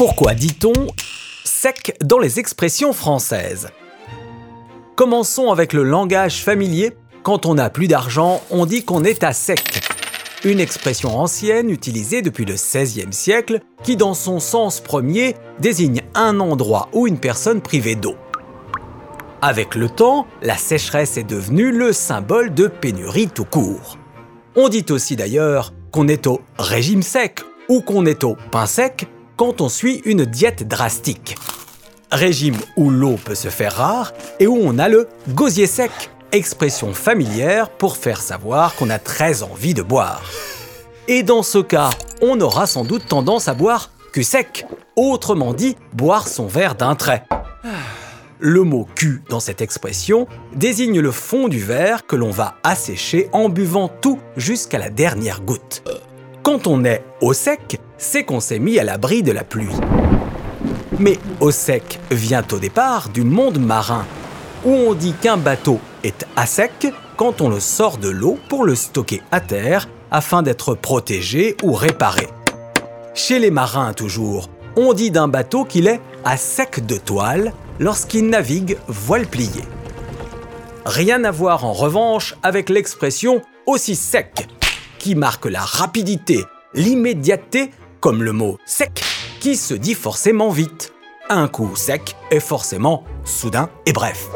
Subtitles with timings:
[0.00, 0.72] Pourquoi dit-on
[1.44, 3.68] sec dans les expressions françaises?
[4.96, 6.92] Commençons avec le langage familier.
[7.22, 9.82] Quand on n'a plus d'argent, on dit qu'on est à sec.
[10.42, 16.40] Une expression ancienne utilisée depuis le XVIe siècle qui, dans son sens premier, désigne un
[16.40, 18.16] endroit ou une personne privée d'eau.
[19.42, 23.98] Avec le temps, la sécheresse est devenue le symbole de pénurie tout court.
[24.56, 29.06] On dit aussi d'ailleurs qu'on est au régime sec ou qu'on est au pain sec
[29.40, 31.34] quand on suit une diète drastique.
[32.12, 35.90] Régime où l'eau peut se faire rare et où on a le gosier sec,
[36.30, 40.20] expression familière pour faire savoir qu'on a très envie de boire.
[41.08, 41.88] Et dans ce cas,
[42.20, 46.94] on aura sans doute tendance à boire cul sec, autrement dit, boire son verre d'un
[46.94, 47.24] trait.
[48.40, 53.30] Le mot cul dans cette expression désigne le fond du verre que l'on va assécher
[53.32, 55.82] en buvant tout jusqu'à la dernière goutte.
[56.50, 59.70] Quand on est au sec, c'est qu'on s'est mis à l'abri de la pluie.
[60.98, 64.04] Mais au sec vient au départ du monde marin,
[64.64, 68.64] où on dit qu'un bateau est à sec quand on le sort de l'eau pour
[68.64, 72.26] le stocker à terre afin d'être protégé ou réparé.
[73.14, 78.28] Chez les marins toujours, on dit d'un bateau qu'il est à sec de toile lorsqu'il
[78.28, 79.68] navigue voile pliée.
[80.84, 84.48] Rien à voir en revanche avec l'expression aussi sec
[85.00, 89.02] qui marque la rapidité, l'immédiateté, comme le mot sec,
[89.40, 90.92] qui se dit forcément vite.
[91.28, 94.28] Un coup sec est forcément soudain et bref.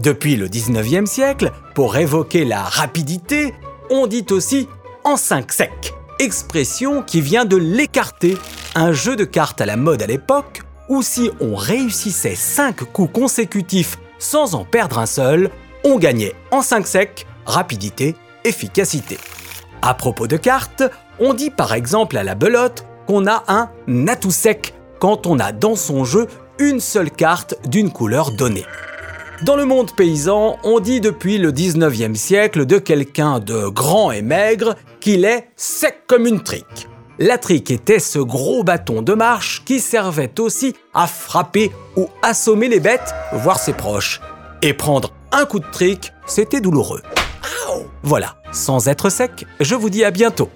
[0.00, 3.52] Depuis le 19e siècle, pour évoquer la rapidité,
[3.90, 4.68] on dit aussi
[5.04, 8.38] en cinq sec, expression qui vient de l'écarter,
[8.74, 13.12] un jeu de cartes à la mode à l'époque où si on réussissait cinq coups
[13.12, 15.50] consécutifs sans en perdre un seul,
[15.84, 19.18] on gagnait en 5 secs rapidité, efficacité.
[19.86, 20.82] À propos de cartes,
[21.20, 23.68] on dit par exemple à la belote qu'on a un
[24.08, 26.26] atout sec quand on a dans son jeu
[26.58, 28.64] une seule carte d'une couleur donnée.
[29.42, 34.22] Dans le monde paysan, on dit depuis le 19e siècle de quelqu'un de grand et
[34.22, 36.88] maigre qu'il est sec comme une trique.
[37.18, 42.68] La trique était ce gros bâton de marche qui servait aussi à frapper ou assommer
[42.68, 44.22] les bêtes, voire ses proches.
[44.62, 47.02] Et prendre un coup de trique, c'était douloureux.
[48.02, 50.48] Voilà, sans être sec, je vous dis à bientôt.